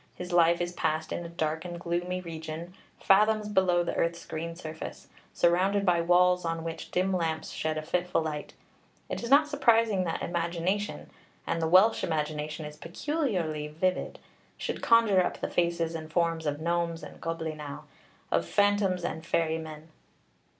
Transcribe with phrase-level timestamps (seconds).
[0.15, 4.55] His life is passed in a dark and gloomy region, fathoms below the earth's green
[4.55, 8.55] surface, surrounded by walls on which dim lamps shed a fitful light.
[9.09, 11.11] It is not surprising that imagination
[11.45, 14.17] (and the Welsh imagination is peculiarly vivid)
[14.57, 17.83] should conjure up the faces and forms of gnomes and coblynau,
[18.31, 19.89] of phantoms and fairy men.